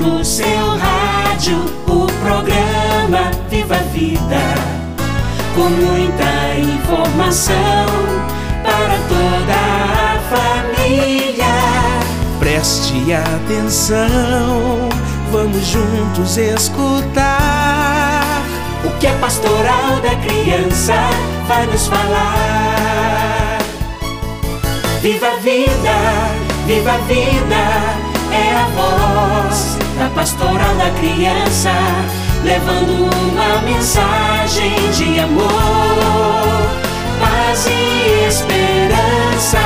no 0.00 0.24
seu 0.24 0.78
rádio 0.78 1.58
o 1.86 2.06
programa 2.22 3.30
Viva 3.50 3.76
a 3.76 3.82
Vida, 3.92 4.40
com 5.54 5.68
muita 5.68 6.58
informação 6.58 7.86
para 8.64 8.96
toda 9.08 9.52
a 10.08 10.18
família. 10.30 11.54
Preste 12.38 13.12
atenção, 13.12 14.88
vamos 15.30 15.66
juntos 15.66 16.38
escutar 16.38 18.42
o 18.84 18.90
que 18.98 19.06
a 19.06 19.12
pastoral 19.18 20.00
da 20.02 20.16
criança 20.26 20.94
vai 21.46 21.66
nos 21.66 21.86
falar. 21.86 23.58
Viva 25.02 25.28
a 25.28 25.36
vida, 25.36 25.94
viva 26.66 26.92
a 26.92 26.98
vida 26.98 28.10
é 28.32 28.54
a 28.54 28.64
voz 28.76 29.79
da 30.00 30.08
pastoral 30.08 30.74
da 30.76 30.90
criança, 30.98 31.70
levando 32.42 33.04
uma 33.04 33.60
mensagem 33.60 34.72
de 34.92 35.20
amor, 35.20 35.46
paz 37.20 37.66
e 37.66 38.26
esperança. 38.26 39.58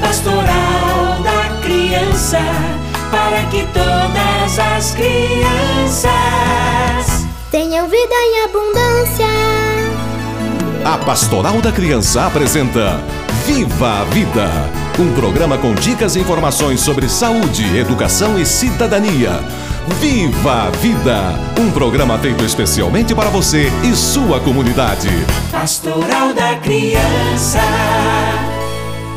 Pastoral 0.00 1.20
da 1.22 1.60
criança, 1.60 2.40
para 3.10 3.42
que 3.50 3.66
todas 3.74 4.58
as 4.58 4.94
crianças 4.94 6.14
tenham 7.50 7.86
vida 7.90 8.14
em 8.14 8.44
abundância. 8.44 9.26
A 10.82 10.96
Pastoral 10.96 11.60
da 11.60 11.72
Criança 11.72 12.24
apresenta 12.26 13.02
Viva 13.44 14.00
a 14.00 14.04
Vida 14.04 14.83
um 14.98 15.12
programa 15.12 15.58
com 15.58 15.74
dicas 15.74 16.14
e 16.14 16.20
informações 16.20 16.80
sobre 16.80 17.08
saúde, 17.08 17.76
educação 17.76 18.38
e 18.38 18.46
cidadania. 18.46 19.40
Viva 20.00 20.68
a 20.68 20.70
Vida! 20.70 21.34
Um 21.58 21.70
programa 21.70 22.18
feito 22.18 22.44
especialmente 22.44 23.14
para 23.14 23.28
você 23.28 23.70
e 23.82 23.94
sua 23.94 24.40
comunidade. 24.40 25.08
Pastoral 25.50 26.32
da 26.32 26.56
Criança. 26.56 27.60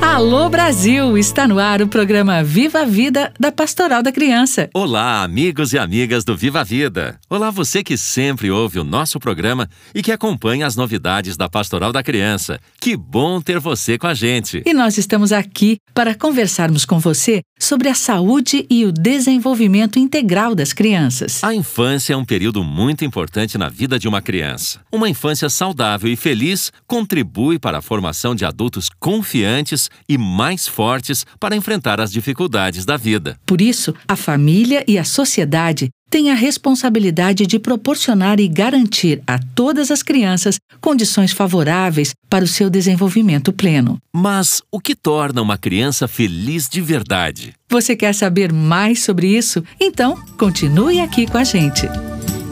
Alô 0.01 0.47
Brasil! 0.47 1.17
Está 1.17 1.47
no 1.47 1.57
ar 1.57 1.81
o 1.81 1.87
programa 1.87 2.43
Viva 2.43 2.81
a 2.81 2.85
Vida 2.85 3.33
da 3.39 3.51
Pastoral 3.51 4.03
da 4.03 4.11
Criança. 4.11 4.69
Olá, 4.73 5.23
amigos 5.23 5.73
e 5.73 5.79
amigas 5.79 6.23
do 6.23 6.37
Viva 6.37 6.61
a 6.61 6.63
Vida. 6.63 7.19
Olá, 7.29 7.49
você 7.49 7.83
que 7.83 7.97
sempre 7.97 8.51
ouve 8.51 8.79
o 8.79 8.83
nosso 8.83 9.19
programa 9.19 9.67
e 9.93 10.03
que 10.03 10.11
acompanha 10.11 10.67
as 10.67 10.75
novidades 10.75 11.35
da 11.35 11.49
Pastoral 11.49 11.91
da 11.91 12.03
Criança. 12.03 12.59
Que 12.79 12.95
bom 12.95 13.41
ter 13.41 13.59
você 13.59 13.97
com 13.97 14.07
a 14.07 14.13
gente. 14.13 14.61
E 14.65 14.73
nós 14.73 14.97
estamos 14.97 15.31
aqui 15.31 15.77
para 15.93 16.13
conversarmos 16.13 16.85
com 16.85 16.99
você 16.99 17.41
sobre 17.59 17.89
a 17.89 17.95
saúde 17.95 18.67
e 18.69 18.85
o 18.85 18.91
desenvolvimento 18.91 19.97
integral 19.97 20.53
das 20.53 20.73
crianças. 20.73 21.43
A 21.43 21.55
infância 21.55 22.13
é 22.13 22.17
um 22.17 22.25
período 22.25 22.63
muito 22.63 23.03
importante 23.03 23.57
na 23.57 23.67
vida 23.67 23.97
de 23.97 24.07
uma 24.07 24.21
criança. 24.21 24.79
Uma 24.91 25.09
infância 25.09 25.49
saudável 25.49 26.11
e 26.11 26.15
feliz 26.15 26.71
contribui 26.85 27.57
para 27.57 27.79
a 27.79 27.81
formação 27.81 28.35
de 28.35 28.45
adultos 28.45 28.89
confiantes 28.99 29.86
e 30.07 30.17
mais 30.17 30.67
fortes 30.67 31.25
para 31.39 31.55
enfrentar 31.55 31.99
as 31.99 32.11
dificuldades 32.11 32.85
da 32.85 32.97
vida. 32.97 33.37
Por 33.45 33.61
isso, 33.61 33.93
a 34.07 34.15
família 34.15 34.83
e 34.87 34.97
a 34.97 35.03
sociedade 35.03 35.89
tem 36.09 36.31
a 36.31 36.35
responsabilidade 36.35 37.45
de 37.45 37.59
proporcionar 37.59 38.39
e 38.39 38.47
garantir 38.47 39.21
a 39.27 39.37
todas 39.37 39.91
as 39.91 40.01
crianças 40.01 40.57
condições 40.79 41.31
favoráveis 41.31 42.13
para 42.29 42.45
o 42.45 42.47
seu 42.47 42.69
desenvolvimento 42.69 43.51
pleno. 43.51 43.97
Mas 44.13 44.61
o 44.71 44.79
que 44.79 44.95
torna 44.95 45.41
uma 45.41 45.57
criança 45.57 46.07
feliz 46.07 46.69
de 46.69 46.81
verdade? 46.81 47.53
Você 47.69 47.95
quer 47.95 48.13
saber 48.13 48.53
mais 48.53 49.03
sobre 49.03 49.27
isso? 49.27 49.63
Então, 49.79 50.15
continue 50.37 51.01
aqui 51.01 51.27
com 51.27 51.37
a 51.37 51.43
gente. 51.43 51.87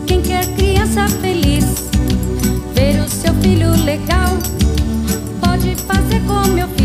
Quem 0.05 0.22
quer 0.22 0.45
criança 0.55 1.08
feliz, 1.08 1.65
ver 2.73 3.02
o 3.02 3.09
seu 3.09 3.33
filho 3.36 3.71
legal, 3.83 4.38
pode 5.39 5.76
fazer 5.77 6.21
como 6.27 6.58
eu 6.58 6.67
fiz, 6.70 6.84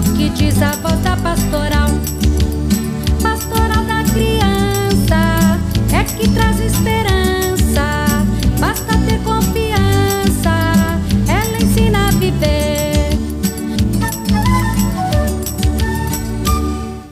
que 0.00 0.30
diz 0.30 0.62
a 0.62 0.72
voz 0.76 1.02
da 1.02 1.16
pastoral. 1.16 1.71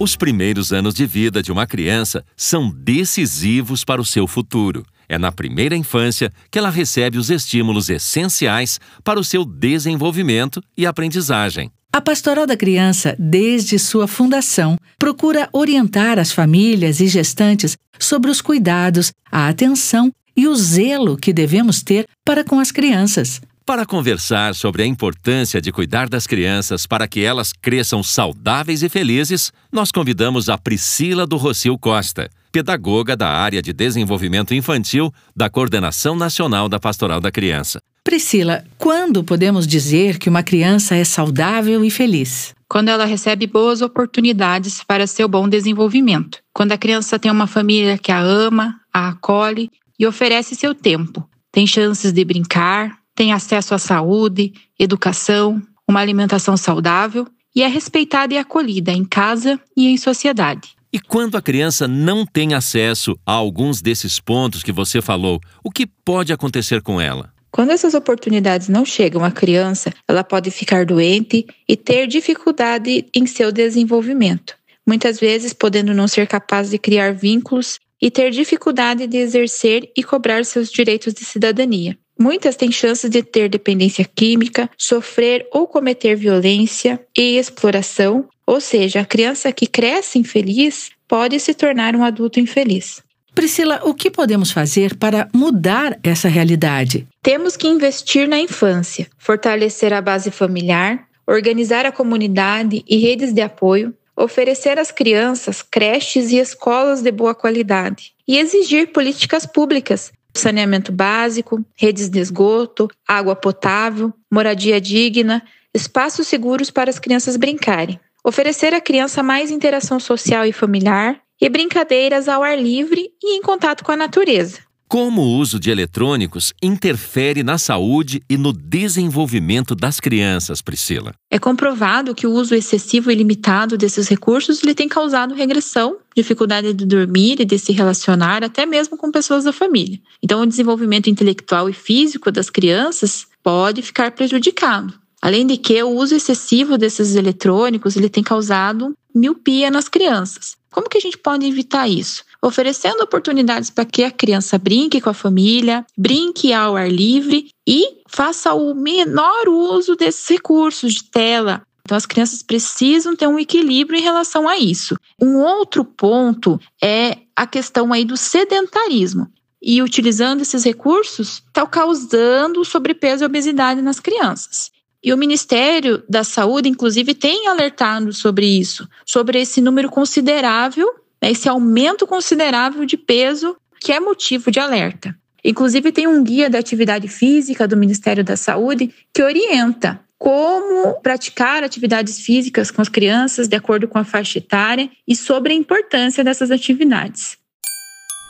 Os 0.02 0.16
primeiros 0.16 0.72
anos 0.72 0.94
de 0.94 1.04
vida 1.04 1.42
de 1.42 1.52
uma 1.52 1.66
criança 1.66 2.24
são 2.34 2.70
decisivos 2.70 3.84
para 3.84 4.00
o 4.00 4.04
seu 4.04 4.26
futuro. 4.26 4.82
É 5.06 5.18
na 5.18 5.30
primeira 5.30 5.76
infância 5.76 6.32
que 6.50 6.58
ela 6.58 6.70
recebe 6.70 7.18
os 7.18 7.28
estímulos 7.28 7.90
essenciais 7.90 8.80
para 9.04 9.20
o 9.20 9.24
seu 9.24 9.44
desenvolvimento 9.44 10.62
e 10.74 10.86
aprendizagem. 10.86 11.70
A 11.92 12.00
Pastoral 12.00 12.46
da 12.46 12.56
Criança, 12.56 13.14
desde 13.18 13.78
sua 13.78 14.08
fundação, 14.08 14.78
procura 14.98 15.50
orientar 15.52 16.18
as 16.18 16.32
famílias 16.32 16.98
e 17.00 17.06
gestantes 17.06 17.76
sobre 17.98 18.30
os 18.30 18.40
cuidados, 18.40 19.12
a 19.30 19.48
atenção 19.48 20.10
e 20.34 20.48
o 20.48 20.54
zelo 20.54 21.18
que 21.18 21.30
devemos 21.30 21.82
ter 21.82 22.06
para 22.24 22.42
com 22.42 22.58
as 22.58 22.72
crianças. 22.72 23.38
Para 23.64 23.86
conversar 23.86 24.54
sobre 24.54 24.82
a 24.82 24.86
importância 24.86 25.60
de 25.60 25.70
cuidar 25.70 26.08
das 26.08 26.26
crianças 26.26 26.86
para 26.86 27.06
que 27.06 27.20
elas 27.20 27.52
cresçam 27.52 28.02
saudáveis 28.02 28.82
e 28.82 28.88
felizes, 28.88 29.52
nós 29.70 29.92
convidamos 29.92 30.48
a 30.48 30.58
Priscila 30.58 31.26
do 31.26 31.36
Rocio 31.36 31.78
Costa, 31.78 32.28
pedagoga 32.50 33.16
da 33.16 33.28
área 33.28 33.62
de 33.62 33.72
desenvolvimento 33.72 34.54
infantil 34.54 35.12
da 35.36 35.48
Coordenação 35.48 36.16
Nacional 36.16 36.68
da 36.68 36.80
Pastoral 36.80 37.20
da 37.20 37.30
Criança. 37.30 37.80
Priscila, 38.02 38.64
quando 38.76 39.22
podemos 39.22 39.66
dizer 39.66 40.18
que 40.18 40.28
uma 40.28 40.42
criança 40.42 40.96
é 40.96 41.04
saudável 41.04 41.84
e 41.84 41.90
feliz? 41.90 42.54
Quando 42.68 42.88
ela 42.88 43.04
recebe 43.04 43.46
boas 43.46 43.82
oportunidades 43.82 44.82
para 44.82 45.06
seu 45.06 45.28
bom 45.28 45.48
desenvolvimento. 45.48 46.38
Quando 46.52 46.72
a 46.72 46.78
criança 46.78 47.18
tem 47.18 47.30
uma 47.30 47.46
família 47.46 47.98
que 47.98 48.10
a 48.10 48.20
ama, 48.20 48.80
a 48.92 49.08
acolhe 49.10 49.70
e 49.98 50.06
oferece 50.06 50.56
seu 50.56 50.74
tempo. 50.74 51.28
Tem 51.52 51.66
chances 51.66 52.12
de 52.12 52.24
brincar, 52.24 52.99
tem 53.20 53.34
acesso 53.34 53.74
à 53.74 53.78
saúde, 53.78 54.54
educação, 54.78 55.60
uma 55.86 56.00
alimentação 56.00 56.56
saudável 56.56 57.28
e 57.54 57.62
é 57.62 57.66
respeitada 57.66 58.32
e 58.32 58.38
acolhida 58.38 58.92
em 58.92 59.04
casa 59.04 59.60
e 59.76 59.88
em 59.88 59.98
sociedade. 59.98 60.70
E 60.90 60.98
quando 60.98 61.36
a 61.36 61.42
criança 61.42 61.86
não 61.86 62.24
tem 62.24 62.54
acesso 62.54 63.14
a 63.26 63.32
alguns 63.32 63.82
desses 63.82 64.18
pontos 64.18 64.62
que 64.62 64.72
você 64.72 65.02
falou, 65.02 65.38
o 65.62 65.70
que 65.70 65.86
pode 65.86 66.32
acontecer 66.32 66.80
com 66.80 66.98
ela? 66.98 67.30
Quando 67.50 67.72
essas 67.72 67.92
oportunidades 67.92 68.70
não 68.70 68.86
chegam 68.86 69.22
à 69.22 69.30
criança, 69.30 69.92
ela 70.08 70.24
pode 70.24 70.50
ficar 70.50 70.86
doente 70.86 71.46
e 71.68 71.76
ter 71.76 72.06
dificuldade 72.06 73.04
em 73.14 73.26
seu 73.26 73.52
desenvolvimento, 73.52 74.54
muitas 74.88 75.20
vezes 75.20 75.52
podendo 75.52 75.92
não 75.92 76.08
ser 76.08 76.26
capaz 76.26 76.70
de 76.70 76.78
criar 76.78 77.12
vínculos 77.12 77.78
e 78.00 78.10
ter 78.10 78.30
dificuldade 78.30 79.06
de 79.06 79.18
exercer 79.18 79.92
e 79.94 80.02
cobrar 80.02 80.42
seus 80.46 80.72
direitos 80.72 81.12
de 81.12 81.22
cidadania. 81.22 81.98
Muitas 82.20 82.54
têm 82.54 82.70
chances 82.70 83.08
de 83.08 83.22
ter 83.22 83.48
dependência 83.48 84.04
química, 84.04 84.68
sofrer 84.76 85.46
ou 85.50 85.66
cometer 85.66 86.14
violência 86.14 87.00
e 87.16 87.38
exploração, 87.38 88.28
ou 88.46 88.60
seja, 88.60 89.00
a 89.00 89.06
criança 89.06 89.50
que 89.50 89.66
cresce 89.66 90.18
infeliz 90.18 90.90
pode 91.08 91.40
se 91.40 91.54
tornar 91.54 91.96
um 91.96 92.04
adulto 92.04 92.38
infeliz. 92.38 93.02
Priscila, 93.34 93.80
o 93.84 93.94
que 93.94 94.10
podemos 94.10 94.50
fazer 94.50 94.96
para 94.96 95.30
mudar 95.32 95.98
essa 96.02 96.28
realidade? 96.28 97.08
Temos 97.22 97.56
que 97.56 97.66
investir 97.66 98.28
na 98.28 98.38
infância, 98.38 99.06
fortalecer 99.16 99.94
a 99.94 100.02
base 100.02 100.30
familiar, 100.30 101.06
organizar 101.26 101.86
a 101.86 101.92
comunidade 101.92 102.84
e 102.86 102.98
redes 102.98 103.32
de 103.32 103.40
apoio, 103.40 103.94
oferecer 104.14 104.78
às 104.78 104.90
crianças 104.90 105.62
creches 105.62 106.30
e 106.30 106.36
escolas 106.36 107.00
de 107.00 107.10
boa 107.10 107.34
qualidade 107.34 108.12
e 108.28 108.36
exigir 108.36 108.92
políticas 108.92 109.46
públicas 109.46 110.12
saneamento 110.34 110.92
básico, 110.92 111.64
redes 111.76 112.08
de 112.08 112.18
esgoto, 112.18 112.88
água 113.06 113.34
potável, 113.34 114.12
moradia 114.30 114.80
digna, 114.80 115.42
espaços 115.74 116.26
seguros 116.26 116.70
para 116.70 116.90
as 116.90 116.98
crianças 116.98 117.36
brincarem. 117.36 117.98
Oferecer 118.24 118.74
à 118.74 118.80
criança 118.80 119.22
mais 119.22 119.50
interação 119.50 119.98
social 119.98 120.44
e 120.44 120.52
familiar 120.52 121.20
e 121.40 121.48
brincadeiras 121.48 122.28
ao 122.28 122.42
ar 122.42 122.58
livre 122.58 123.10
e 123.22 123.36
em 123.36 123.42
contato 123.42 123.82
com 123.82 123.92
a 123.92 123.96
natureza. 123.96 124.69
Como 124.90 125.22
o 125.22 125.36
uso 125.36 125.60
de 125.60 125.70
eletrônicos 125.70 126.52
interfere 126.60 127.44
na 127.44 127.58
saúde 127.58 128.20
e 128.28 128.36
no 128.36 128.52
desenvolvimento 128.52 129.72
das 129.72 130.00
crianças, 130.00 130.60
Priscila? 130.60 131.14
É 131.30 131.38
comprovado 131.38 132.12
que 132.12 132.26
o 132.26 132.32
uso 132.32 132.56
excessivo 132.56 133.08
e 133.08 133.14
limitado 133.14 133.78
desses 133.78 134.08
recursos 134.08 134.64
lhe 134.64 134.74
tem 134.74 134.88
causado 134.88 135.32
regressão, 135.32 135.98
dificuldade 136.16 136.74
de 136.74 136.84
dormir 136.84 137.40
e 137.40 137.44
de 137.44 137.56
se 137.56 137.70
relacionar, 137.70 138.42
até 138.42 138.66
mesmo 138.66 138.96
com 138.96 139.12
pessoas 139.12 139.44
da 139.44 139.52
família. 139.52 140.00
Então, 140.20 140.42
o 140.42 140.46
desenvolvimento 140.46 141.08
intelectual 141.08 141.70
e 141.70 141.72
físico 141.72 142.32
das 142.32 142.50
crianças 142.50 143.28
pode 143.44 143.82
ficar 143.82 144.10
prejudicado. 144.10 144.92
Além 145.22 145.46
de 145.46 145.56
que 145.56 145.80
o 145.84 145.90
uso 145.90 146.16
excessivo 146.16 146.76
desses 146.76 147.14
eletrônicos 147.14 147.94
ele 147.94 148.08
tem 148.08 148.24
causado 148.24 148.92
miopia 149.14 149.70
nas 149.70 149.88
crianças, 149.88 150.58
Como 150.72 150.88
que 150.88 150.98
a 150.98 151.00
gente 151.00 151.18
pode 151.18 151.44
evitar 151.44 151.88
isso? 151.88 152.24
Oferecendo 152.42 153.02
oportunidades 153.02 153.70
para 153.70 153.84
que 153.84 154.02
a 154.02 154.10
criança 154.10 154.56
brinque 154.58 155.00
com 155.00 155.10
a 155.10 155.14
família, 155.14 155.84
brinque 155.96 156.52
ao 156.52 156.76
ar 156.76 156.90
livre 156.90 157.50
e 157.66 157.98
faça 158.08 158.54
o 158.54 158.74
menor 158.74 159.48
uso 159.48 159.94
desses 159.94 160.26
recursos 160.28 160.94
de 160.94 161.04
tela, 161.04 161.62
então, 161.90 161.96
as 161.96 162.06
crianças 162.06 162.40
precisam 162.40 163.16
ter 163.16 163.26
um 163.26 163.36
equilíbrio 163.36 163.98
em 163.98 164.02
relação 164.02 164.48
a 164.48 164.56
isso. 164.56 164.96
Um 165.20 165.38
outro 165.38 165.84
ponto 165.84 166.60
é 166.80 167.18
a 167.34 167.48
questão 167.48 167.92
aí 167.92 168.04
do 168.04 168.16
sedentarismo. 168.16 169.26
E 169.60 169.82
utilizando 169.82 170.40
esses 170.40 170.62
recursos, 170.62 171.42
está 171.48 171.66
causando 171.66 172.64
sobrepeso 172.64 173.24
e 173.24 173.26
obesidade 173.26 173.82
nas 173.82 173.98
crianças. 173.98 174.70
E 175.02 175.12
o 175.12 175.16
Ministério 175.16 176.00
da 176.08 176.22
Saúde, 176.22 176.68
inclusive, 176.68 177.12
tem 177.12 177.48
alertado 177.48 178.12
sobre 178.12 178.46
isso, 178.46 178.88
sobre 179.04 179.40
esse 179.40 179.60
número 179.60 179.90
considerável, 179.90 180.88
né, 181.22 181.30
esse 181.30 181.48
aumento 181.48 182.06
considerável 182.06 182.84
de 182.84 182.96
peso, 182.96 183.56
que 183.80 183.92
é 183.92 184.00
motivo 184.00 184.50
de 184.50 184.60
alerta. 184.60 185.14
Inclusive, 185.44 185.92
tem 185.92 186.06
um 186.06 186.22
guia 186.22 186.50
da 186.50 186.58
atividade 186.58 187.08
física 187.08 187.66
do 187.66 187.76
Ministério 187.76 188.22
da 188.22 188.36
Saúde 188.36 188.94
que 189.12 189.22
orienta 189.22 190.00
como 190.18 191.00
praticar 191.00 191.64
atividades 191.64 192.20
físicas 192.20 192.70
com 192.70 192.82
as 192.82 192.90
crianças 192.90 193.48
de 193.48 193.56
acordo 193.56 193.88
com 193.88 193.98
a 193.98 194.04
faixa 194.04 194.36
etária 194.36 194.90
e 195.08 195.16
sobre 195.16 195.54
a 195.54 195.56
importância 195.56 196.22
dessas 196.22 196.50
atividades. 196.50 197.38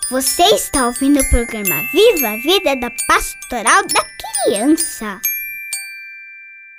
Você 0.08 0.42
está 0.54 0.86
ouvindo 0.86 1.20
o 1.20 1.30
programa 1.30 1.82
Viva 1.92 2.28
a 2.28 2.36
Vida 2.36 2.76
da 2.76 2.90
Pastoral 3.08 3.82
da 3.88 4.04
Criança. 4.44 5.20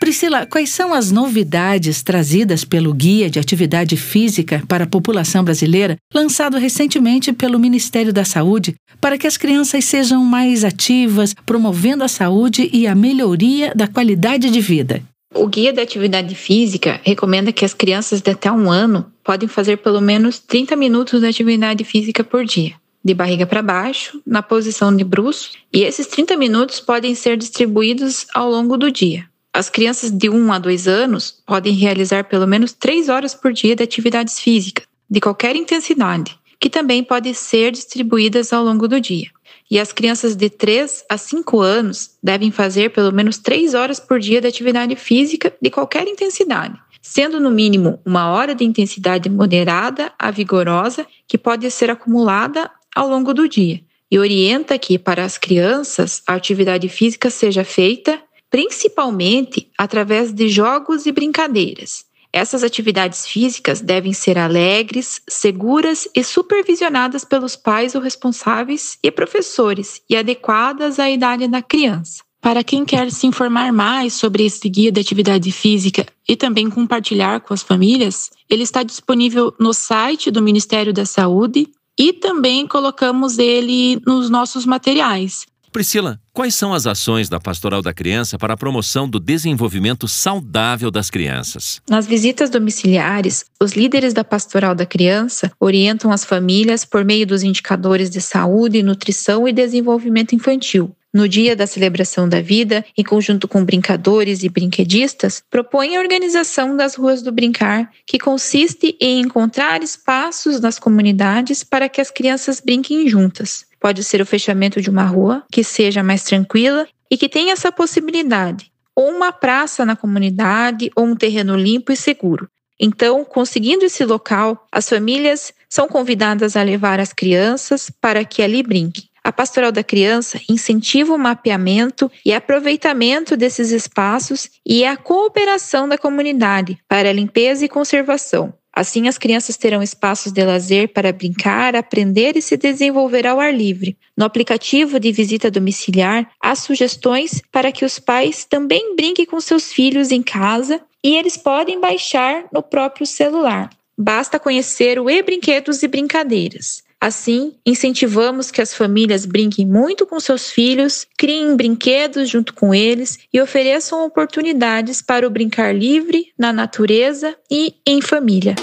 Priscila, 0.02 0.48
quais 0.48 0.72
são 0.72 0.96
as 0.96 1.12
novidades 1.12 2.02
trazidas 2.02 2.66
pelo 2.66 2.92
Guia 2.92 3.30
de 3.30 3.38
Atividade 3.38 3.96
Física 3.96 4.64
para 4.68 4.86
a 4.86 4.88
População 4.88 5.44
Brasileira, 5.44 5.96
lançado 6.12 6.58
recentemente 6.58 7.32
pelo 7.32 7.60
Ministério 7.60 8.12
da 8.12 8.26
Saúde, 8.26 8.74
para 9.00 9.16
que 9.16 9.28
as 9.28 9.38
crianças 9.38 9.86
sejam 9.86 10.26
mais 10.26 10.64
ativas, 10.64 11.36
promovendo 11.46 12.04
a 12.04 12.08
saúde 12.08 12.68
e 12.74 12.88
a 12.88 12.96
melhoria 12.96 13.76
da 13.76 13.88
qualidade 13.88 14.50
de 14.50 14.60
vida? 14.60 15.04
O 15.36 15.46
Guia 15.46 15.72
da 15.72 15.84
Atividade 15.84 16.34
Física 16.34 17.00
recomenda 17.04 17.52
que 17.52 17.64
as 17.64 17.76
crianças 17.76 18.22
de 18.22 18.32
até 18.32 18.52
um 18.52 18.72
ano 18.72 19.06
podem 19.24 19.48
fazer 19.48 19.78
pelo 19.78 20.02
menos 20.02 20.40
30 20.40 20.76
minutos 20.76 21.22
de 21.22 21.28
atividade 21.28 21.84
física 21.84 22.24
por 22.24 22.44
dia 22.44 22.74
de 23.04 23.16
barriga 23.16 23.48
para 23.48 23.64
baixo, 23.64 24.22
na 24.26 24.44
posição 24.44 24.96
de 24.96 25.04
bruços, 25.04 25.54
e 25.74 25.82
esses 25.82 26.06
30 26.06 26.38
minutos 26.38 26.80
podem 26.80 27.16
ser 27.16 27.36
distribuídos 27.36 28.28
ao 28.32 28.48
longo 28.48 28.78
do 28.78 28.92
dia. 28.92 29.31
As 29.54 29.70
crianças 29.70 30.10
de 30.10 30.30
1 30.30 30.54
a 30.54 30.60
2 30.60 30.88
anos 30.88 31.44
podem 31.46 31.74
realizar 31.74 32.24
pelo 32.24 32.48
menos 32.48 32.72
3 32.72 33.10
horas 33.10 33.36
por 33.36 33.52
dia 33.52 33.76
de 33.76 33.84
atividades 33.84 34.40
físicas, 34.40 34.86
de 35.10 35.20
qualquer 35.20 35.58
intensidade, 35.58 36.40
que 36.58 36.70
também 36.70 37.04
podem 37.04 37.34
ser 37.34 37.72
distribuídas 37.72 38.54
ao 38.54 38.64
longo 38.64 38.88
do 38.88 39.00
dia. 39.02 39.28
E 39.70 39.78
as 39.78 39.92
crianças 39.92 40.36
de 40.36 40.50
3 40.50 41.04
a 41.10 41.18
5 41.18 41.60
anos 41.60 42.12
devem 42.24 42.50
fazer 42.50 42.92
pelo 42.92 43.12
menos 43.12 43.38
3 43.38 43.74
horas 43.74 44.00
por 44.00 44.20
dia 44.20 44.40
de 44.40 44.48
atividade 44.48 44.96
física 44.96 45.54
de 45.62 45.70
qualquer 45.70 46.08
intensidade, 46.08 46.80
sendo 47.02 47.38
no 47.38 47.52
mínimo 47.52 48.00
uma 48.06 48.30
hora 48.32 48.56
de 48.56 48.64
intensidade 48.64 49.30
moderada 49.30 50.14
a 50.18 50.32
vigorosa, 50.32 51.06
que 51.28 51.38
pode 51.38 51.70
ser 51.70 51.90
acumulada 51.90 52.72
ao 52.96 53.10
longo 53.10 53.34
do 53.34 53.50
dia. 53.50 53.82
E 54.10 54.18
orienta 54.18 54.78
que, 54.78 54.98
para 54.98 55.26
as 55.26 55.38
crianças, 55.38 56.22
a 56.26 56.36
atividade 56.36 56.88
física 56.88 57.30
seja 57.30 57.64
feita 57.64 58.22
principalmente 58.52 59.72
através 59.78 60.34
de 60.34 60.50
jogos 60.50 61.06
e 61.06 61.12
brincadeiras. 61.12 62.04
Essas 62.34 62.64
atividades 62.64 63.26
físicas 63.26 63.82
devem 63.82 64.14
ser 64.14 64.38
alegres, 64.38 65.22
seguras 65.28 66.08
e 66.16 66.24
supervisionadas 66.24 67.26
pelos 67.26 67.56
pais 67.56 67.96
ou 67.96 68.02
responsáveis 68.02 68.98
e 69.04 69.10
professores 69.10 70.02
e 70.10 70.16
adequadas 70.16 71.00
à 71.00 71.10
idade 71.10 71.48
da 71.48 71.62
criança. 71.62 72.24
Para 72.42 72.64
quem 72.64 72.84
quer 72.84 73.12
se 73.12 73.28
informar 73.28 73.72
mais 73.72 74.14
sobre 74.14 74.46
esse 74.46 74.68
guia 74.68 74.92
de 74.92 75.00
atividade 75.00 75.52
física 75.52 76.06
e 76.28 76.36
também 76.36 76.70
compartilhar 76.70 77.42
com 77.42 77.54
as 77.54 77.62
famílias, 77.62 78.32
ele 78.50 78.64
está 78.64 78.82
disponível 78.82 79.54
no 79.60 79.74
site 79.74 80.32
do 80.32 80.42
Ministério 80.42 80.94
da 80.94 81.06
Saúde 81.06 81.68
e 82.00 82.14
também 82.14 82.66
colocamos 82.66 83.38
ele 83.38 84.02
nos 84.08 84.30
nossos 84.30 84.66
materiais. 84.66 85.46
Priscila, 85.72 86.20
quais 86.34 86.54
são 86.54 86.74
as 86.74 86.86
ações 86.86 87.30
da 87.30 87.40
Pastoral 87.40 87.82
da 87.82 87.94
Criança 87.94 88.38
para 88.38 88.56
a 88.56 88.58
promoção 88.58 89.10
do 89.10 89.22
desenvolvimento 89.22 90.06
saudável 90.06 90.92
das 90.92 91.10
crianças? 91.10 91.82
Nas 91.90 92.06
visitas 92.06 92.50
domiciliares, 92.50 93.46
os 93.58 93.72
líderes 93.72 94.14
da 94.14 94.22
Pastoral 94.22 94.76
da 94.76 94.86
Criança 94.86 95.50
orientam 95.58 96.12
as 96.12 96.26
famílias 96.26 96.84
por 96.84 97.06
meio 97.06 97.26
dos 97.26 97.42
indicadores 97.42 98.10
de 98.10 98.20
saúde, 98.20 98.84
nutrição 98.84 99.48
e 99.48 99.54
desenvolvimento 99.54 100.36
infantil. 100.36 100.94
No 101.14 101.28
dia 101.28 101.56
da 101.56 101.66
celebração 101.66 102.28
da 102.28 102.42
vida, 102.42 102.86
em 102.98 103.04
conjunto 103.04 103.48
com 103.48 103.64
brincadores 103.64 104.44
e 104.44 104.50
brinquedistas, 104.50 105.42
propõem 105.50 105.96
a 105.96 106.00
organização 106.02 106.76
das 106.76 106.96
ruas 106.96 107.22
do 107.22 107.32
brincar, 107.32 107.90
que 108.06 108.20
consiste 108.20 108.98
em 109.00 109.22
encontrar 109.22 109.82
espaços 109.84 110.60
nas 110.60 110.78
comunidades 110.78 111.64
para 111.64 111.88
que 111.88 112.02
as 112.02 112.12
crianças 112.12 112.60
brinquem 112.60 113.08
juntas. 113.08 113.71
Pode 113.82 114.04
ser 114.04 114.22
o 114.22 114.26
fechamento 114.26 114.80
de 114.80 114.92
uma 114.92 115.04
rua 115.04 115.44
que 115.52 115.64
seja 115.64 116.04
mais 116.04 116.24
tranquila 116.24 116.88
e 117.10 117.18
que 117.18 117.28
tenha 117.28 117.52
essa 117.52 117.72
possibilidade, 117.72 118.72
ou 118.96 119.10
uma 119.10 119.32
praça 119.32 119.84
na 119.84 119.96
comunidade, 119.96 120.92
ou 120.96 121.06
um 121.06 121.16
terreno 121.16 121.56
limpo 121.58 121.92
e 121.92 121.98
seguro. 121.98 122.48
Então, 122.80 123.26
conseguindo 123.26 123.84
esse 123.84 124.06
local, 124.06 124.68
as 124.72 124.88
famílias 124.88 125.52
são 125.68 125.88
convidadas 125.88 126.56
a 126.56 126.62
levar 126.62 127.00
as 127.00 127.12
crianças 127.12 127.90
para 127.90 128.24
que 128.24 128.44
ali 128.44 128.62
brinquem. 128.62 129.06
A 129.24 129.32
Pastoral 129.32 129.72
da 129.72 129.84
Criança 129.84 130.40
incentiva 130.50 131.14
o 131.14 131.18
mapeamento 131.18 132.12
e 132.26 132.34
aproveitamento 132.34 133.36
desses 133.36 133.72
espaços 133.72 134.50
e 134.66 134.86
a 134.86 134.98
cooperação 134.98 135.88
da 135.88 135.98
comunidade 135.98 136.78
para 136.88 137.10
a 137.10 137.14
limpeza 137.14 137.66
e 137.66 137.70
conservação. 137.70 138.54
Assim, 138.74 139.08
as 139.08 139.18
crianças 139.18 139.58
terão 139.58 139.84
espaços 139.84 140.32
de 140.32 140.44
lazer 140.44 140.94
para 140.94 141.12
brincar, 141.12 141.76
aprender 141.76 142.38
e 142.38 142.42
se 142.42 142.56
desenvolver 142.56 143.28
ao 143.28 143.40
ar 143.40 143.54
livre. 143.54 143.98
No 144.16 144.24
aplicativo 144.24 145.00
de 145.00 145.12
visita 145.12 145.52
domiciliar, 145.52 146.30
há 146.42 146.56
sugestões 146.56 147.42
para 147.52 147.72
que 147.72 147.84
os 147.84 148.00
pais 148.00 148.46
também 148.46 148.96
brinquem 148.96 149.26
com 149.26 149.42
seus 149.42 149.74
filhos 149.74 150.12
em 150.12 150.24
casa 150.24 150.82
e 151.04 151.18
eles 151.18 151.36
podem 151.36 151.80
baixar 151.82 152.46
no 152.54 152.64
próprio 152.64 153.06
celular. 153.06 153.70
Basta 153.98 154.40
conhecer 154.40 155.00
o 155.00 155.10
e-brinquedos 155.10 155.84
e 155.84 155.88
brincadeiras. 155.88 156.81
Assim, 157.02 157.56
incentivamos 157.66 158.52
que 158.52 158.62
as 158.62 158.76
famílias 158.76 159.26
brinquem 159.26 159.66
muito 159.66 160.06
com 160.06 160.20
seus 160.20 160.52
filhos, 160.52 161.08
criem 161.18 161.56
brinquedos 161.56 162.30
junto 162.30 162.54
com 162.54 162.76
eles 162.76 163.18
e 163.34 163.42
ofereçam 163.42 164.06
oportunidades 164.06 165.02
para 165.02 165.26
o 165.26 165.30
brincar 165.32 165.76
livre, 165.76 166.28
na 166.38 166.54
natureza 166.54 167.36
e 167.50 167.74
em 167.88 168.04
família. 168.04 168.54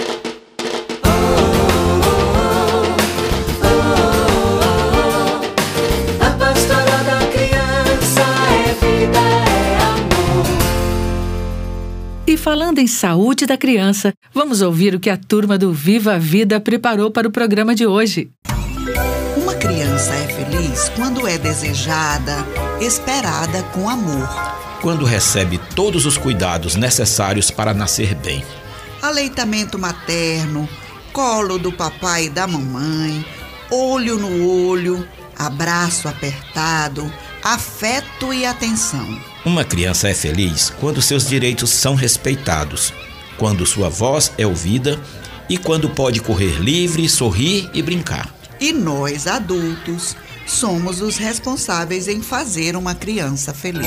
E 12.29 12.37
falando 12.37 12.79
em 12.79 12.87
saúde 12.87 13.47
da 13.47 13.57
criança, 13.57 14.13
vamos 14.35 14.61
ouvir 14.61 14.95
o 14.95 15.01
que 15.01 15.09
a 15.09 15.17
turma 15.17 15.57
do 15.57 15.73
Viva 15.73 16.17
a 16.17 16.19
Vida 16.19 16.61
preparou 16.61 17.11
para 17.11 17.27
o 17.27 17.31
programa 17.33 17.75
de 17.75 17.87
hoje. 17.87 18.31
Uma 19.35 19.55
criança 19.55 20.13
é 20.13 20.27
feliz 20.27 20.91
quando 20.91 21.27
é 21.27 21.39
desejada, 21.39 22.47
esperada 22.83 23.63
com 23.73 23.89
amor. 23.89 24.29
Quando 24.83 25.07
recebe 25.07 25.59
todos 25.75 26.05
os 26.05 26.19
cuidados 26.19 26.77
necessários 26.77 27.51
para 27.51 27.73
nascer 27.73 28.15
bem. 28.15 28.45
Aleitamento 29.01 29.79
materno, 29.79 30.69
colo 31.15 31.59
do 31.59 31.73
papai 31.73 32.27
e 32.27 32.31
da 32.31 32.47
mamãe, 32.47 33.25
olho 33.71 34.19
no 34.19 34.67
olho, 34.67 35.09
abraço 35.39 36.07
apertado, 36.07 37.11
afeto 37.43 38.35
e 38.35 38.45
atenção. 38.45 39.19
Uma 39.49 39.65
criança 39.65 40.11
é 40.11 40.15
feliz 40.15 40.69
quando 40.79 41.01
seus 41.01 41.27
direitos 41.27 41.71
são 41.71 41.95
respeitados, 41.95 42.93
quando 43.39 43.65
sua 43.65 43.89
voz 43.89 44.31
é 44.37 44.47
ouvida 44.47 45.01
e 45.49 45.57
quando 45.57 45.89
pode 45.89 46.21
correr 46.21 46.61
livre, 46.61 47.09
sorrir 47.09 47.71
e 47.73 47.81
brincar. 47.81 48.29
E 48.61 48.75
nós, 48.75 49.27
adultos, 49.27 50.15
somos 50.47 51.01
os 51.01 51.17
responsáveis 51.17 52.09
em 52.09 52.21
fazer 52.21 52.77
uma 52.77 52.95
criança 52.95 53.55
feliz. 53.55 53.87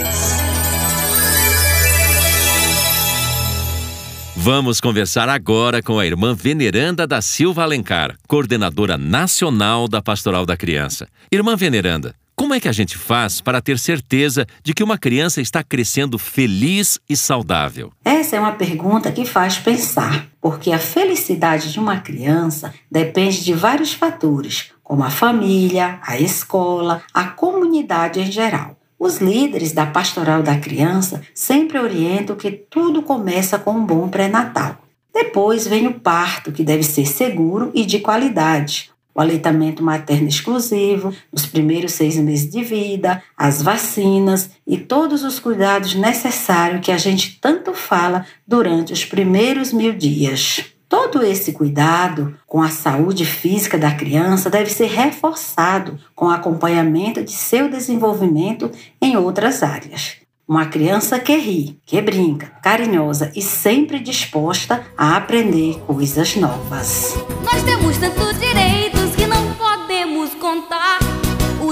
Vamos 4.36 4.82
conversar 4.82 5.30
agora 5.30 5.84
com 5.84 6.00
a 6.00 6.06
irmã 6.08 6.34
Veneranda 6.34 7.06
da 7.06 7.22
Silva 7.22 7.62
Alencar, 7.62 8.18
coordenadora 8.28 8.98
nacional 8.98 9.88
da 9.88 10.02
Pastoral 10.02 10.44
da 10.44 10.58
Criança. 10.58 11.08
Irmã 11.32 11.56
Veneranda, 11.56 12.16
como 12.52 12.58
é 12.58 12.60
que 12.60 12.68
a 12.68 12.74
gente 12.74 12.98
faz 12.98 13.40
para 13.40 13.62
ter 13.62 13.80
certeza 13.80 14.46
de 14.62 14.74
que 14.74 14.84
uma 14.84 14.98
criança 14.98 15.40
está 15.40 15.64
crescendo 15.64 16.20
feliz 16.20 17.00
e 17.08 17.16
saudável? 17.16 17.94
Essa 18.04 18.36
é 18.36 18.40
uma 18.42 18.52
pergunta 18.52 19.10
que 19.10 19.24
faz 19.24 19.58
pensar, 19.58 20.28
porque 20.42 20.74
a 20.74 20.78
felicidade 20.78 21.72
de 21.72 21.80
uma 21.80 22.02
criança 22.02 22.74
depende 22.92 23.42
de 23.42 23.54
vários 23.54 23.94
fatores, 23.94 24.74
como 24.84 25.02
a 25.02 25.10
família, 25.10 25.98
a 26.06 26.20
escola, 26.20 27.02
a 27.14 27.24
comunidade 27.24 28.20
em 28.20 28.30
geral. 28.30 28.76
Os 29.00 29.20
líderes 29.20 29.72
da 29.72 29.86
Pastoral 29.86 30.44
da 30.44 30.58
Criança 30.58 31.22
sempre 31.34 31.80
orientam 31.80 32.36
que 32.36 32.52
tudo 32.52 33.02
começa 33.02 33.58
com 33.58 33.72
um 33.72 33.86
bom 33.86 34.10
pré-natal. 34.10 34.78
Depois 35.14 35.66
vem 35.66 35.88
o 35.88 36.02
parto, 36.02 36.52
que 36.52 36.66
deve 36.66 36.84
ser 36.84 37.06
seguro 37.06 37.72
e 37.74 37.86
de 37.86 38.00
qualidade. 38.00 38.91
O 39.14 39.20
aleitamento 39.20 39.84
materno 39.84 40.28
exclusivo, 40.28 41.14
nos 41.32 41.46
primeiros 41.46 41.94
seis 41.94 42.16
meses 42.16 42.50
de 42.50 42.64
vida, 42.64 43.22
as 43.38 43.62
vacinas 43.62 44.52
e 44.66 44.78
todos 44.78 45.24
os 45.24 45.40
cuidados 45.40 45.96
necessários 45.96 46.82
que 46.82 46.92
a 46.92 46.98
gente 46.98 47.38
tanto 47.42 47.74
fala 47.74 48.26
durante 48.48 48.94
os 48.94 49.04
primeiros 49.04 49.74
mil 49.74 49.94
dias. 49.94 50.66
Todo 50.88 51.24
esse 51.24 51.54
cuidado 51.54 52.38
com 52.46 52.62
a 52.62 52.70
saúde 52.70 53.26
física 53.26 53.78
da 53.78 53.92
criança 53.92 54.50
deve 54.50 54.70
ser 54.70 54.88
reforçado 54.88 55.98
com 56.14 56.30
acompanhamento 56.30 57.24
de 57.24 57.32
seu 57.32 57.70
desenvolvimento 57.70 58.70
em 59.02 59.16
outras 59.16 59.64
áreas. 59.64 60.18
Uma 60.46 60.66
criança 60.66 61.18
que 61.18 61.34
ri, 61.38 61.80
que 61.86 62.02
brinca, 62.02 62.48
carinhosa 62.62 63.32
e 63.34 63.42
sempre 63.42 64.00
disposta 64.00 64.86
a 64.98 65.16
aprender 65.16 65.80
coisas 65.88 66.36
novas. 66.36 67.16
Nós 67.42 67.64
temos 67.64 67.98
tantos 67.98 68.38
direitos 68.38 68.51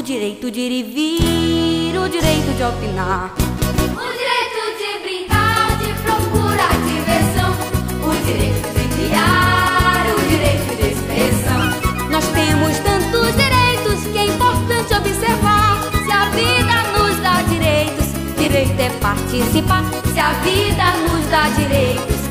direito 0.09 0.49
de 0.49 0.59
ir 0.61 0.71
e 0.71 0.81
vir, 0.81 1.99
o 1.99 2.09
direito 2.09 2.51
de 2.57 2.63
opinar. 2.63 3.31
O 3.93 4.07
direito 4.17 4.61
de 4.79 4.99
brincar, 5.03 5.77
de 5.77 5.93
procurar 6.01 6.73
diversão, 6.81 7.51
o 8.01 8.25
direito 8.25 8.69
de 8.73 8.87
criar, 8.95 10.03
o 10.17 10.19
direito 10.27 10.75
de 10.77 10.93
expressão. 10.93 12.09
Nós 12.09 12.25
temos 12.29 12.75
tantos 12.79 13.35
direitos 13.35 14.11
que 14.11 14.17
é 14.17 14.25
importante 14.25 14.95
observar. 14.95 15.77
Se 16.03 16.11
a 16.11 16.25
vida 16.31 16.75
nos 16.97 17.15
dá 17.19 17.43
direitos, 17.43 18.07
direito 18.35 18.79
é 18.79 18.89
participar. 18.99 19.83
Se 20.11 20.19
a 20.19 20.33
vida 20.41 20.85
nos 21.07 21.23
dá 21.27 21.49
direitos, 21.49 22.28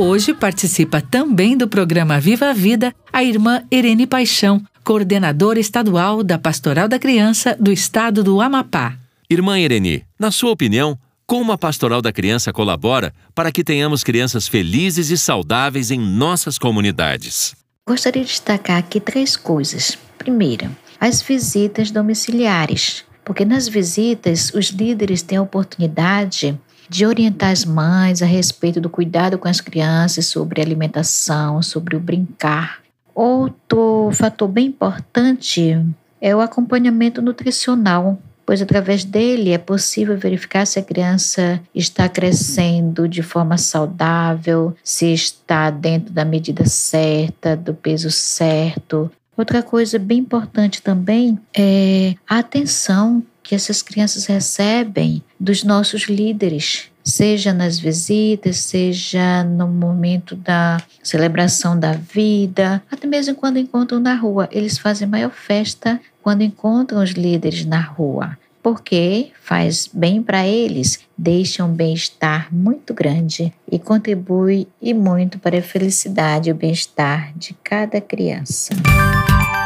Hoje 0.00 0.32
participa 0.32 1.00
também 1.00 1.56
do 1.56 1.66
programa 1.66 2.20
Viva 2.20 2.50
a 2.50 2.52
Vida 2.52 2.94
a 3.12 3.24
irmã 3.24 3.64
Irene 3.68 4.06
Paixão, 4.06 4.62
coordenadora 4.84 5.58
estadual 5.58 6.22
da 6.22 6.38
Pastoral 6.38 6.86
da 6.86 7.00
Criança 7.00 7.56
do 7.58 7.72
estado 7.72 8.22
do 8.22 8.40
Amapá. 8.40 8.96
Irmã 9.28 9.58
Irene, 9.58 10.04
na 10.16 10.30
sua 10.30 10.52
opinião, 10.52 10.96
como 11.26 11.50
a 11.50 11.58
Pastoral 11.58 12.00
da 12.00 12.12
Criança 12.12 12.52
colabora 12.52 13.12
para 13.34 13.50
que 13.50 13.64
tenhamos 13.64 14.04
crianças 14.04 14.46
felizes 14.46 15.10
e 15.10 15.18
saudáveis 15.18 15.90
em 15.90 15.98
nossas 15.98 16.58
comunidades? 16.58 17.56
Gostaria 17.84 18.22
de 18.22 18.28
destacar 18.28 18.78
aqui 18.78 19.00
três 19.00 19.36
coisas. 19.36 19.98
Primeira, 20.16 20.70
as 21.00 21.20
visitas 21.20 21.90
domiciliares, 21.90 23.04
porque 23.24 23.44
nas 23.44 23.66
visitas 23.66 24.52
os 24.54 24.66
líderes 24.66 25.22
têm 25.22 25.38
a 25.38 25.42
oportunidade 25.42 26.56
de 26.88 27.06
orientar 27.06 27.50
as 27.50 27.64
mães 27.64 28.22
a 28.22 28.26
respeito 28.26 28.80
do 28.80 28.88
cuidado 28.88 29.38
com 29.38 29.48
as 29.48 29.60
crianças, 29.60 30.26
sobre 30.26 30.60
alimentação, 30.60 31.62
sobre 31.62 31.96
o 31.96 32.00
brincar. 32.00 32.80
Outro 33.14 34.10
fator 34.12 34.48
bem 34.48 34.66
importante 34.66 35.76
é 36.20 36.34
o 36.34 36.40
acompanhamento 36.40 37.20
nutricional, 37.20 38.18
pois 38.46 38.62
através 38.62 39.04
dele 39.04 39.50
é 39.50 39.58
possível 39.58 40.16
verificar 40.16 40.66
se 40.66 40.78
a 40.78 40.82
criança 40.82 41.60
está 41.74 42.08
crescendo 42.08 43.08
de 43.08 43.22
forma 43.22 43.58
saudável, 43.58 44.74
se 44.82 45.12
está 45.12 45.70
dentro 45.70 46.12
da 46.12 46.24
medida 46.24 46.64
certa, 46.64 47.56
do 47.56 47.74
peso 47.74 48.10
certo. 48.10 49.10
Outra 49.36 49.62
coisa 49.62 49.98
bem 49.98 50.18
importante 50.18 50.82
também 50.82 51.38
é 51.56 52.14
a 52.28 52.38
atenção 52.38 53.22
que 53.48 53.54
essas 53.54 53.80
crianças 53.80 54.26
recebem 54.26 55.22
dos 55.40 55.64
nossos 55.64 56.02
líderes, 56.02 56.90
seja 57.02 57.50
nas 57.50 57.78
visitas, 57.78 58.58
seja 58.58 59.42
no 59.42 59.66
momento 59.66 60.36
da 60.36 60.76
celebração 61.02 61.80
da 61.80 61.92
vida, 61.92 62.82
até 62.90 63.06
mesmo 63.06 63.34
quando 63.34 63.58
encontram 63.58 63.98
na 64.00 64.14
rua. 64.14 64.50
Eles 64.52 64.76
fazem 64.76 65.08
maior 65.08 65.30
festa 65.30 65.98
quando 66.22 66.42
encontram 66.42 67.02
os 67.02 67.12
líderes 67.12 67.64
na 67.64 67.80
rua, 67.80 68.36
porque 68.62 69.30
faz 69.42 69.88
bem 69.90 70.22
para 70.22 70.46
eles, 70.46 71.00
deixa 71.16 71.64
um 71.64 71.72
bem-estar 71.72 72.54
muito 72.54 72.92
grande 72.92 73.50
e 73.72 73.78
contribui 73.78 74.68
e 74.78 74.92
muito 74.92 75.38
para 75.38 75.58
a 75.58 75.62
felicidade 75.62 76.50
e 76.50 76.52
o 76.52 76.54
bem-estar 76.54 77.32
de 77.34 77.56
cada 77.64 77.98
criança. 77.98 78.74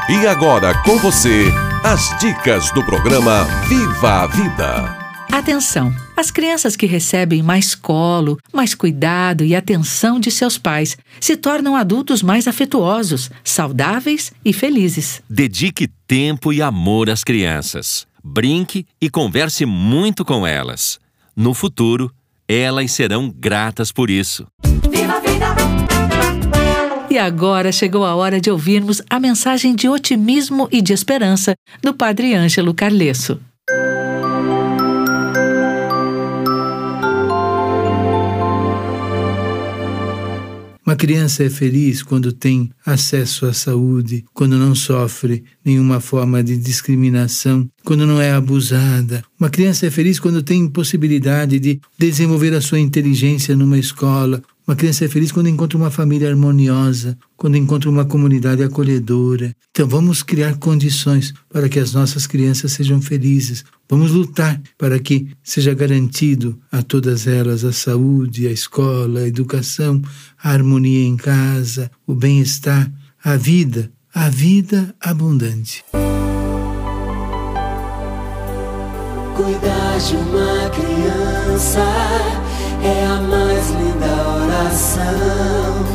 E 0.08 0.26
agora 0.26 0.74
com 0.82 0.98
você, 0.98 1.44
as 1.84 2.18
dicas 2.18 2.70
do 2.72 2.84
programa 2.84 3.44
Viva 3.68 4.22
a 4.22 4.26
Vida. 4.26 4.98
Atenção! 5.30 5.94
As 6.16 6.30
crianças 6.30 6.76
que 6.76 6.86
recebem 6.86 7.42
mais 7.42 7.74
colo, 7.74 8.36
mais 8.52 8.74
cuidado 8.74 9.44
e 9.44 9.54
atenção 9.54 10.18
de 10.18 10.30
seus 10.30 10.58
pais 10.58 10.98
se 11.20 11.36
tornam 11.36 11.76
adultos 11.76 12.22
mais 12.22 12.48
afetuosos, 12.48 13.30
saudáveis 13.44 14.32
e 14.44 14.52
felizes. 14.52 15.22
Dedique 15.30 15.88
tempo 16.06 16.52
e 16.52 16.60
amor 16.60 17.08
às 17.08 17.22
crianças. 17.22 18.06
Brinque 18.22 18.86
e 19.00 19.08
converse 19.08 19.64
muito 19.64 20.24
com 20.24 20.46
elas. 20.46 20.98
No 21.34 21.54
futuro, 21.54 22.12
elas 22.46 22.92
serão 22.92 23.32
gratas 23.34 23.90
por 23.92 24.10
isso. 24.10 24.46
Viva 24.90 25.14
a 25.14 25.20
vida! 25.20 25.31
E 27.12 27.18
agora 27.18 27.70
chegou 27.70 28.06
a 28.06 28.14
hora 28.14 28.40
de 28.40 28.50
ouvirmos 28.50 29.02
a 29.10 29.20
mensagem 29.20 29.74
de 29.74 29.86
otimismo 29.86 30.66
e 30.72 30.80
de 30.80 30.94
esperança 30.94 31.54
do 31.82 31.92
Padre 31.92 32.34
Ângelo 32.34 32.72
Carlesso. 32.72 33.38
Uma 40.86 40.96
criança 40.96 41.44
é 41.44 41.50
feliz 41.50 42.02
quando 42.02 42.32
tem 42.32 42.70
acesso 42.84 43.44
à 43.44 43.52
saúde, 43.52 44.24
quando 44.32 44.56
não 44.56 44.74
sofre 44.74 45.44
nenhuma 45.62 46.00
forma 46.00 46.42
de 46.42 46.56
discriminação, 46.56 47.68
quando 47.84 48.06
não 48.06 48.20
é 48.20 48.32
abusada. 48.32 49.24
Uma 49.38 49.50
criança 49.50 49.86
é 49.86 49.90
feliz 49.90 50.18
quando 50.18 50.42
tem 50.42 50.68
possibilidade 50.68 51.58
de 51.58 51.80
desenvolver 51.98 52.54
a 52.54 52.60
sua 52.60 52.78
inteligência 52.78 53.56
numa 53.56 53.78
escola. 53.78 54.42
Uma 54.66 54.76
criança 54.76 55.04
é 55.04 55.08
feliz 55.08 55.32
quando 55.32 55.48
encontra 55.48 55.76
uma 55.76 55.90
família 55.90 56.28
harmoniosa, 56.28 57.18
quando 57.36 57.56
encontra 57.56 57.90
uma 57.90 58.04
comunidade 58.04 58.62
acolhedora. 58.62 59.54
Então 59.70 59.88
vamos 59.88 60.22
criar 60.22 60.56
condições 60.56 61.34
para 61.50 61.68
que 61.68 61.80
as 61.80 61.92
nossas 61.92 62.26
crianças 62.26 62.72
sejam 62.72 63.02
felizes. 63.02 63.64
Vamos 63.88 64.12
lutar 64.12 64.60
para 64.78 64.98
que 65.00 65.28
seja 65.42 65.74
garantido 65.74 66.58
a 66.70 66.80
todas 66.82 67.26
elas 67.26 67.64
a 67.64 67.72
saúde, 67.72 68.46
a 68.46 68.52
escola, 68.52 69.20
a 69.20 69.28
educação, 69.28 70.00
a 70.42 70.50
harmonia 70.50 71.04
em 71.06 71.16
casa, 71.16 71.90
o 72.06 72.14
bem-estar, 72.14 72.90
a 73.22 73.36
vida, 73.36 73.90
a 74.14 74.28
vida 74.28 74.94
abundante. 75.00 75.84
Cuidar 79.34 79.98
de 79.98 80.16
uma 80.16 80.68
criança 80.70 81.80
é 82.84 83.06
a 83.06 83.20
mais 83.22 83.70
linda 83.70 84.06
oração. 84.44 85.86